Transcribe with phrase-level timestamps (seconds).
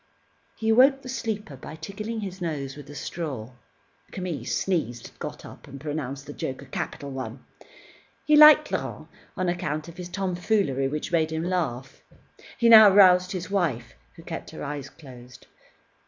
[0.57, 3.51] He awoke the sleeper by tickling his nose with a straw.
[4.09, 7.45] Camille sneezed, got up, and pronounced the joke a capital one.
[8.25, 12.01] He liked Laurent on account of his tomfoolery, which made him laugh.
[12.57, 15.45] He now roused his wife, who kept her eyes closed.